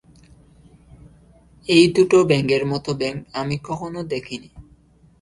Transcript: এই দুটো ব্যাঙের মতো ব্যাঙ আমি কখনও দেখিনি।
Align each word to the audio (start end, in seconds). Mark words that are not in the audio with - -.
এই 1.65 1.85
দুটো 1.95 2.17
ব্যাঙের 2.25 2.63
মতো 2.65 2.89
ব্যাঙ 2.93 3.15
আমি 3.33 3.55
কখনও 3.63 4.01
দেখিনি। 4.03 4.49